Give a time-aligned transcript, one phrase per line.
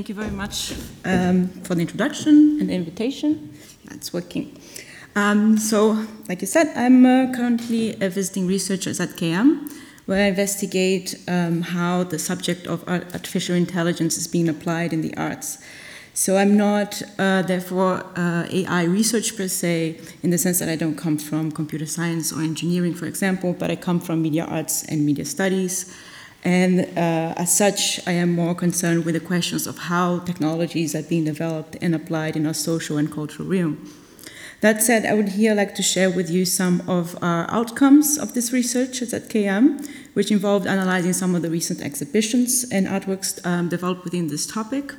[0.00, 0.72] thank you very much
[1.04, 3.52] um, for the introduction and the invitation.
[3.90, 4.58] It's working.
[5.14, 9.70] Um, so, like you said, I'm uh, currently a visiting researcher at ZKM,
[10.06, 15.14] where I investigate um, how the subject of artificial intelligence is being applied in the
[15.18, 15.58] arts.
[16.14, 20.76] So I'm not, uh, therefore, uh, AI research per se, in the sense that I
[20.76, 24.82] don't come from computer science or engineering, for example, but I come from media arts
[24.84, 25.94] and media studies.
[26.42, 31.02] And uh, as such, I am more concerned with the questions of how technologies are
[31.02, 33.90] being developed and applied in our social and cultural realm.
[34.60, 38.34] That said, I would here like to share with you some of our outcomes of
[38.34, 43.70] this research at ZKM, which involved analyzing some of the recent exhibitions and artworks um,
[43.70, 44.94] developed within this topic.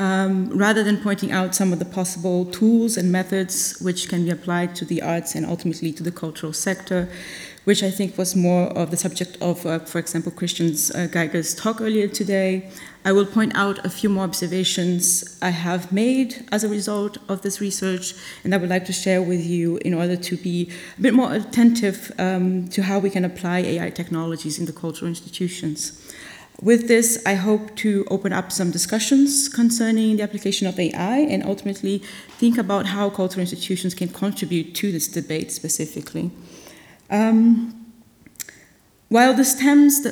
[0.00, 4.30] Um, rather than pointing out some of the possible tools and methods which can be
[4.30, 7.08] applied to the arts and ultimately to the cultural sector,
[7.68, 11.54] which I think was more of the subject of, uh, for example, Christian uh, Geiger's
[11.54, 12.70] talk earlier today.
[13.04, 17.42] I will point out a few more observations I have made as a result of
[17.42, 21.02] this research, and I would like to share with you in order to be a
[21.02, 25.92] bit more attentive um, to how we can apply AI technologies in the cultural institutions.
[26.62, 31.44] With this, I hope to open up some discussions concerning the application of AI and
[31.44, 31.98] ultimately
[32.38, 36.30] think about how cultural institutions can contribute to this debate specifically.
[37.10, 37.78] Um,
[39.10, 40.04] while the STEMs,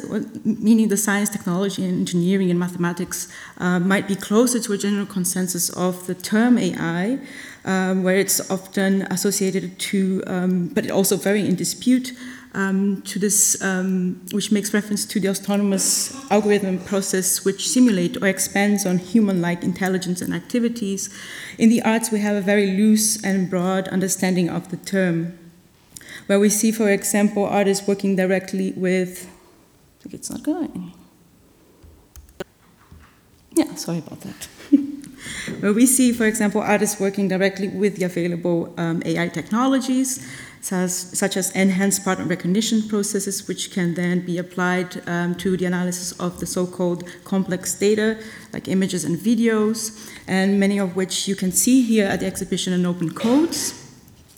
[0.44, 5.04] meaning the science, technology, and engineering and mathematics, uh, might be closer to a general
[5.04, 7.18] consensus of the term AI,
[7.66, 12.12] um, where it's often associated to, um, but also very in dispute,
[12.54, 18.28] um, to this, um, which makes reference to the autonomous algorithm process which simulate or
[18.28, 21.10] expands on human-like intelligence and activities.
[21.58, 25.38] In the arts, we have a very loose and broad understanding of the term
[26.26, 29.28] where we see, for example, artists working directly with.
[29.98, 30.92] I think it's not going.
[33.54, 34.48] Yeah, sorry about that.
[35.60, 40.26] where we see, for example, artists working directly with the available um, AI technologies,
[40.60, 45.64] such, such, as enhanced pattern recognition processes, which can then be applied um, to the
[45.64, 48.18] analysis of the so called complex data,
[48.52, 52.72] like images and videos, and many of which you can see here at the exhibition
[52.72, 53.85] in Open Codes.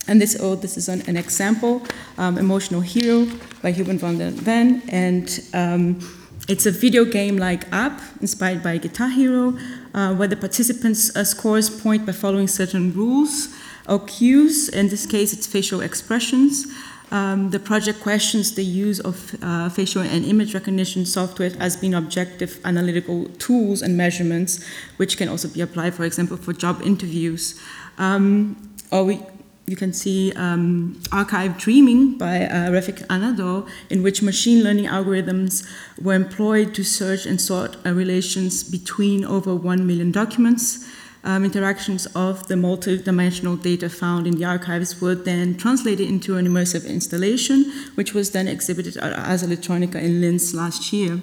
[0.09, 1.83] And this, oh, this is an, an example,
[2.17, 3.27] um, Emotional Hero
[3.63, 4.83] by Ruben van der Ven.
[4.89, 6.01] And um,
[6.49, 9.57] it's a video game-like app inspired by Guitar Hero,
[9.95, 13.49] uh, where the participants' uh, scores point by following certain rules
[13.87, 14.71] or cues.
[14.71, 16.67] In this case, it's facial expressions.
[17.11, 21.95] Um, the project questions the use of uh, facial and image recognition software as being
[21.95, 24.63] objective analytical tools and measurements,
[24.99, 27.59] which can also be applied, for example, for job interviews.
[27.97, 28.57] Um,
[28.91, 29.21] or we
[29.69, 35.67] you can see um, Archive Dreaming by uh, Refik Anadol, in which machine learning algorithms
[36.01, 40.89] were employed to search and sort uh, relations between over 1 million documents.
[41.25, 46.47] Um, interactions of the multi-dimensional data found in the archives were then translated into an
[46.47, 51.21] immersive installation, which was then exhibited Ars Electronica in Linz last year.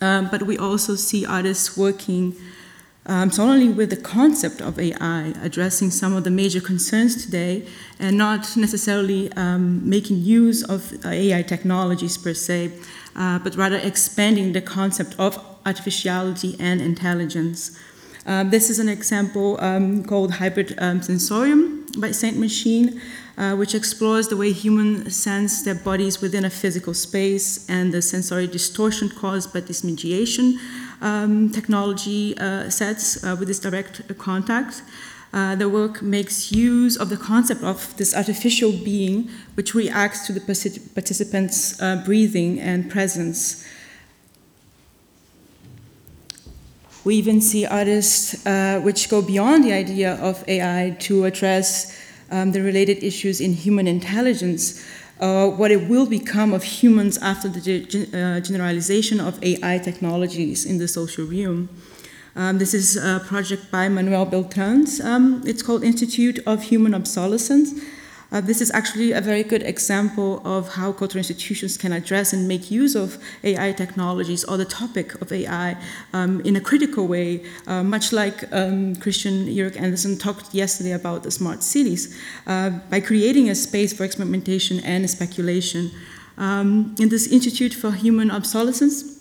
[0.00, 2.36] Um, but we also see artists working
[3.06, 7.64] um, only with the concept of AI addressing some of the major concerns today
[7.98, 12.72] and not necessarily um, making use of AI technologies per se,
[13.14, 17.78] uh, but rather expanding the concept of artificiality and intelligence.
[18.26, 23.00] Um, this is an example um, called Hybrid um, Sensorium by Saint Machine,
[23.38, 28.02] uh, which explores the way humans sense their bodies within a physical space and the
[28.02, 30.58] sensory distortion caused by this mediation
[31.00, 34.82] um, technology uh, sets uh, with this direct contact.
[35.32, 40.32] Uh, the work makes use of the concept of this artificial being which reacts to
[40.32, 40.40] the
[40.94, 43.64] participants' uh, breathing and presence.
[47.06, 51.96] We even see artists uh, which go beyond the idea of AI to address
[52.32, 54.84] um, the related issues in human intelligence,
[55.20, 60.64] uh, what it will become of humans after the ge uh, generalization of AI technologies
[60.64, 61.68] in the social realm.
[62.34, 65.00] Um, this is a project by Manuel Beltrans.
[65.00, 67.70] Um, it's called Institute of Human Obsolescence.
[68.32, 72.48] Uh, this is actually a very good example of how cultural institutions can address and
[72.48, 75.76] make use of AI technologies or the topic of AI
[76.12, 81.22] um, in a critical way, uh, much like um, Christian Jörg Andersen talked yesterday about
[81.22, 85.90] the smart cities, uh, by creating a space for experimentation and speculation.
[86.36, 89.16] Um, in this Institute for Human Obsolescence,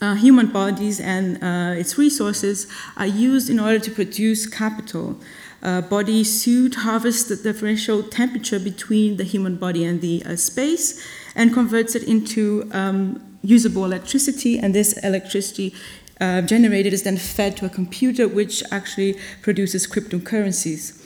[0.00, 2.66] uh, human bodies and uh, its resources
[2.96, 5.16] are used in order to produce capital
[5.64, 11.04] uh, body suit harvests the differential temperature between the human body and the uh, space
[11.34, 14.58] and converts it into um, usable electricity.
[14.58, 15.74] And this electricity
[16.20, 21.00] uh, generated is then fed to a computer, which actually produces cryptocurrencies.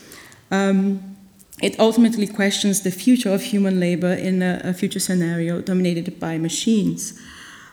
[0.51, 1.17] Um,
[1.63, 6.39] it ultimately questions the future of human labor in a, a future scenario dominated by
[6.39, 7.21] machines.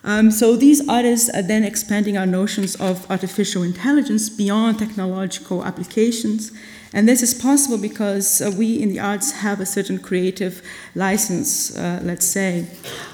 [0.06, 6.52] Um, so these artists are then expanding our notions of artificial intelligence beyond technological applications
[6.96, 10.62] and this is possible because uh, we in the arts have a certain creative
[10.96, 12.68] license, uh, let's say.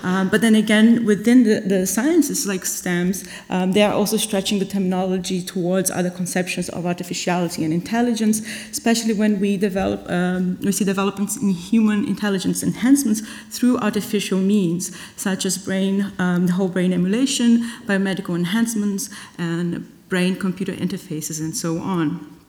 [0.04, 4.60] Um, but then again, within the, the sciences like STEMs, um, they are also stretching
[4.60, 10.72] the terminology towards other conceptions of artificiality and intelligence, especially when we develop, um, we
[10.72, 16.70] see developments in human intelligence enhancements through artificial means, such as brain, um, the whole
[16.70, 22.41] brain emulation, biomedical enhancements, and brain-computer interfaces, and so on.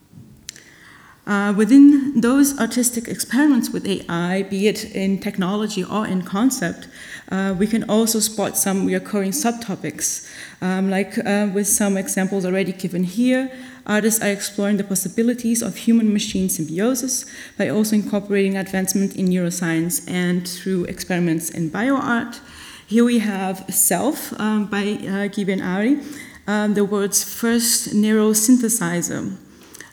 [1.25, 6.89] Uh, within those artistic experiments with AI, be it in technology or in concept,
[7.31, 10.29] uh, we can also spot some recurring subtopics.
[10.61, 13.53] Um, like uh, with some examples already given here,
[13.87, 17.25] artists are exploring the possibilities of human machine symbiosis
[17.57, 22.41] by also incorporating advancement in neuroscience and through experiments in bioart.
[22.89, 26.01] Here we have cellF um, by uh, Ari,
[26.49, 29.39] um, the world's first neurosynthesizer.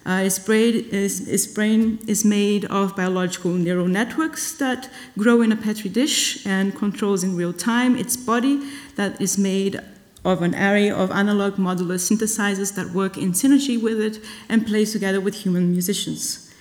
[0.06, 5.56] Uh, its, brain is, brain is, made of biological neural networks that grow in a
[5.56, 8.62] petri dish and controls in real time its body
[8.96, 9.80] that is made
[10.24, 14.92] of an array of analog modular synthesizers that work in synergy with it and plays
[14.92, 16.54] together with human musicians.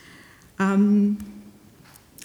[0.59, 1.43] Um,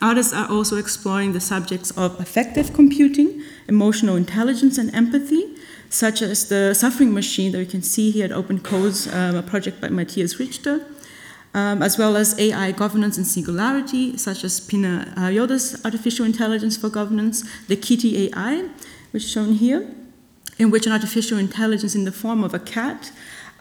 [0.01, 5.55] artists are also exploring the subjects of affective computing, emotional intelligence, and empathy,
[5.89, 9.43] such as the suffering machine that you can see here at Open Codes, um, a
[9.43, 10.85] project by Matthias Richter,
[11.53, 16.89] um, as well as AI governance and singularity, such as Pinar Yoldas' artificial intelligence for
[16.89, 18.69] governance, the Kitty AI,
[19.11, 19.87] which is shown here,
[20.57, 23.11] in which an artificial intelligence in the form of a cat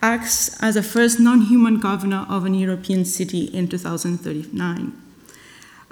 [0.01, 4.93] acts as the first non-human governor of an European city in 2039.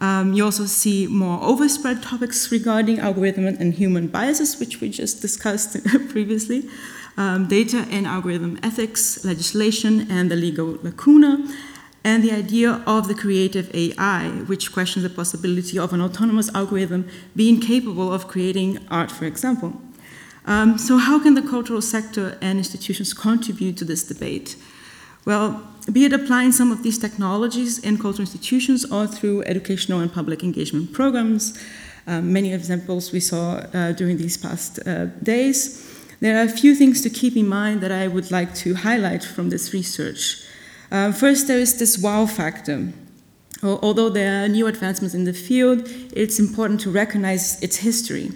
[0.00, 5.20] Um, you also see more overspread topics regarding algorithm and human biases, which we just
[5.20, 5.76] discussed
[6.08, 6.69] previously,
[7.19, 11.47] um, data and algorithm ethics, legislation, and the legal lacuna,
[12.02, 17.08] and the idea of the creative AI, which questions the possibility of an autonomous algorithm
[17.37, 19.81] being capable of creating art, for example.
[20.47, 24.56] Um, so, how can the cultural sector and institutions contribute to this debate?
[25.26, 25.62] Well,
[25.93, 30.43] be it applying some of these technologies in cultural institutions or through educational and public
[30.43, 31.58] engagement programs,
[32.06, 35.87] um, many examples we saw uh, during these past uh, days,
[36.20, 39.25] there are a few things to keep in mind that I would like to highlight
[39.25, 40.43] from this research.
[40.90, 42.92] Uh, first, there is this wow factor.
[43.62, 45.82] Although there are new advancements in the field,
[46.12, 48.31] it's important to recognize its history.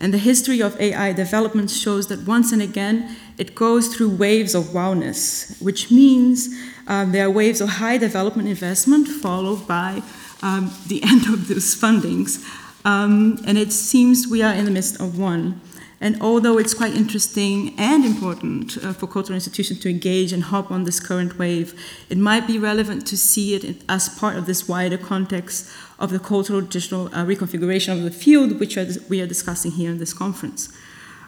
[0.00, 4.54] And the history of AI development shows that once and again it goes through waves
[4.54, 6.48] of wowness, which means
[6.86, 10.02] um, there are waves of high development investment followed by
[10.42, 12.42] um, the end of those fundings.
[12.86, 15.60] Um, and it seems we are in the midst of one.
[16.02, 20.70] And although it's quite interesting and important uh, for cultural institutions to engage and hop
[20.70, 24.66] on this current wave, it might be relevant to see it as part of this
[24.66, 29.26] wider context of the cultural digital uh, reconfiguration of the field, which are, we are
[29.26, 30.72] discussing here in this conference.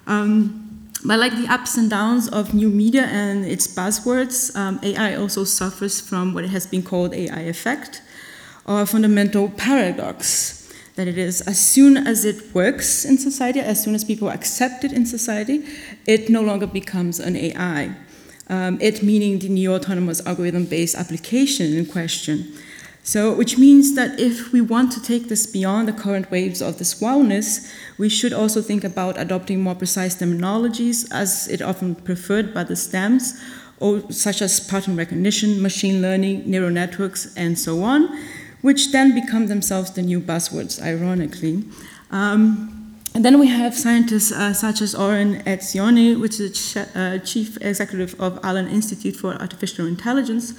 [0.07, 5.17] Um, but like the ups and downs of new media and its buzzwords, um, AI
[5.17, 8.01] also suffers from what has been called AI effect,
[8.65, 10.62] or a fundamental paradox
[10.97, 14.85] that it is as soon as it works in society, as soon as people accept
[14.85, 15.65] it in society,
[16.07, 17.95] it no longer becomes an AI.
[18.49, 22.53] Um, it meaning the neo autonomous algorithm based application in question.
[23.05, 26.79] So, which means that if we want to take this beyond the current waves of
[26.79, 27.69] this wellness,
[27.99, 32.75] we should also think about adopting more precise terminologies, as it often preferred by the
[32.75, 33.43] STEMs,
[33.81, 38.09] or such as pattern recognition, machine learning, neural networks, and so on,
[38.63, 41.65] which then become themselves the new buzzwords, ironically.
[42.11, 42.79] Um,
[43.15, 47.59] and then we have scientists uh, such as Oren Etzioni, which is the uh, chief
[47.61, 50.55] executive of Allen Institute for Artificial Intelligence,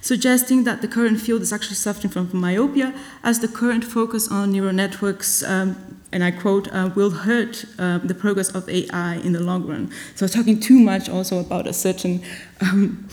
[0.00, 2.94] suggesting that the current field is actually suffering from myopia
[3.24, 7.98] as the current focus on neural networks, um, and I quote, uh, will hurt uh,
[7.98, 9.90] the progress of AI in the long run.
[10.14, 12.22] So, talking too much also about a certain
[12.60, 13.08] um,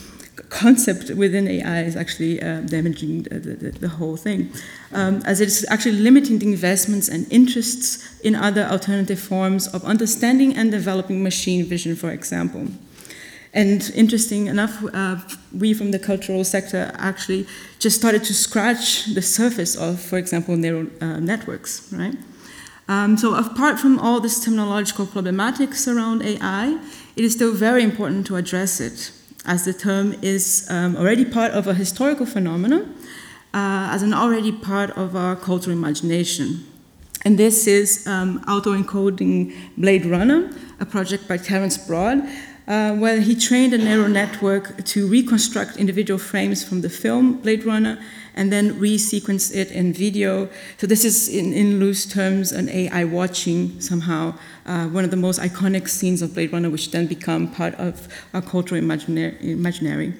[0.50, 4.52] concept within AI is actually uh, damaging the, the, the, whole thing,
[4.92, 10.56] um, as it's actually limiting the investments and interests in other alternative forms of understanding
[10.56, 12.68] and developing machine vision, for example.
[13.54, 15.18] And interesting enough, uh,
[15.56, 17.46] we from the cultural sector actually
[17.78, 22.16] just started to scratch the surface of, for example, neural uh, networks, right?
[22.88, 26.80] Um, so apart from all this terminological problematics around AI,
[27.16, 29.12] it is still very important to address it,
[29.46, 32.96] as the term is um, already part of a historical phenomenon,
[33.54, 36.66] uh, as an already part of our cultural imagination.
[37.26, 42.28] And this is um, auto-encoding Blade Runner, a project by Terence Broad,
[42.68, 47.66] uh, where he trained a neural network to reconstruct individual frames from the film Blade
[47.66, 47.98] Runner
[48.36, 50.50] and then resequence it in video.
[50.78, 54.36] So this is, in, in loose terms, an AI watching somehow
[54.66, 58.08] uh, one of the most iconic scenes of Blade Runner, which then become part of
[58.34, 60.14] our cultural imaginary.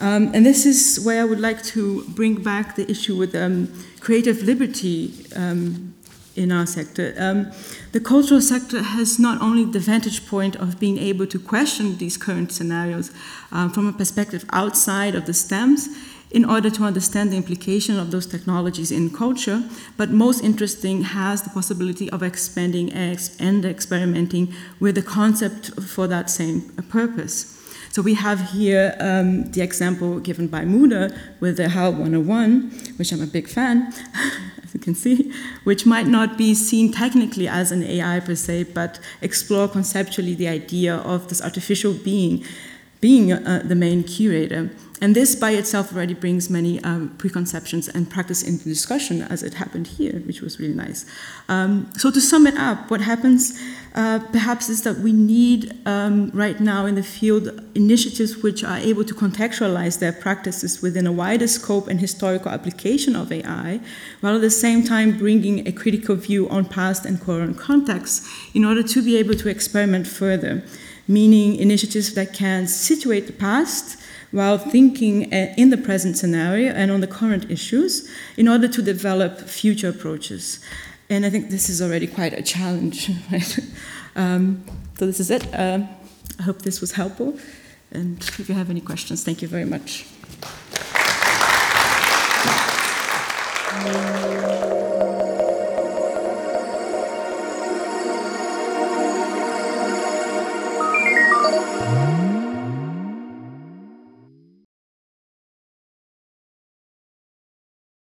[0.00, 3.72] Um, and this is where I would like to bring back the issue with um,
[4.00, 5.94] creative liberty um,
[6.36, 7.14] in our sector.
[7.16, 7.52] Um,
[7.92, 12.16] the cultural sector has not only the vantage point of being able to question these
[12.16, 13.12] current scenarios
[13.52, 15.88] um, from a perspective outside of the STEMs,
[16.34, 19.62] in order to understand the implication of those technologies in culture,
[19.96, 26.28] but most interesting has the possibility of expanding and experimenting with the concept for that
[26.28, 26.60] same
[26.90, 27.54] purpose.
[27.92, 33.12] So we have here um, the example given by Muda with the HAL 101, which
[33.12, 33.94] I'm a big fan,
[34.64, 38.64] as you can see, which might not be seen technically as an AI per se,
[38.74, 42.44] but explore conceptually the idea of this artificial being
[43.04, 44.70] being uh, the main curator.
[45.02, 49.52] And this by itself already brings many um, preconceptions and practice into discussion, as it
[49.62, 51.04] happened here, which was really nice.
[51.50, 53.60] Um, so, to sum it up, what happens
[53.94, 57.44] uh, perhaps is that we need um, right now in the field
[57.74, 63.14] initiatives which are able to contextualize their practices within a wider scope and historical application
[63.14, 63.80] of AI,
[64.22, 68.64] while at the same time bringing a critical view on past and current contexts in
[68.64, 70.62] order to be able to experiment further
[71.06, 76.90] meaning initiatives that can situate the past while thinking uh, in the present scenario and
[76.90, 80.58] on the current issues in order to develop future approaches.
[81.08, 83.10] And I think this is already quite a challenge.
[83.30, 83.58] Right?
[84.16, 84.64] Um,
[84.96, 85.52] so, this is it.
[85.52, 85.80] Uh,
[86.38, 87.36] I hope this was helpful.
[87.90, 90.06] And if you have any questions, thank you very much.